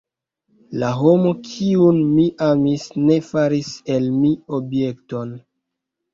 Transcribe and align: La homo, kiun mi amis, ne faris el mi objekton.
La 0.83 0.87
homo, 1.01 1.33
kiun 1.47 1.99
mi 2.15 2.25
amis, 2.47 2.87
ne 3.03 3.19
faris 3.29 3.71
el 3.99 4.09
mi 4.17 4.35
objekton. 4.61 5.37